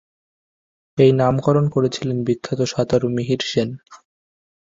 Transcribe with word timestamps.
এই 0.97 1.11
নামকরণ 1.15 1.65
করেছিলেন 1.75 2.17
বিখ্যাত 2.27 2.59
সাঁতারু 2.71 3.07
মিহির 3.15 3.41
সেন। 3.45 3.69